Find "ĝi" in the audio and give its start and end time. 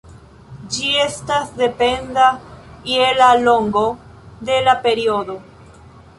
0.75-0.87